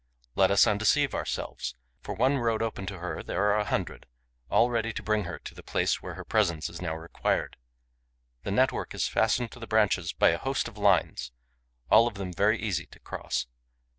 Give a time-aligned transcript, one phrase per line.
[0.33, 4.07] Let us undeceive ourselves: for one road open to her there are a hundred,
[4.49, 7.55] all ready to bring her to the place where her presence is now required.
[8.41, 11.31] The network is fastened to the branches by a host of lines,
[11.91, 13.45] all of them very easy to cross.